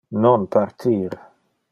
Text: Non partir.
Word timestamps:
Non 0.23 0.47
partir. 0.55 1.09